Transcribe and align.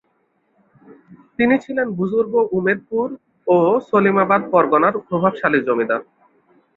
তিনি 1.37 1.55
ছিলেন 1.65 1.87
বুযুর্গ 1.97 2.33
উমেদপুর 2.57 3.07
ও 3.47 3.57
সলিমাবাদ 3.89 4.41
পরগনার 4.53 4.95
প্রভাবশালী 5.07 5.59
জমিদার। 5.67 6.01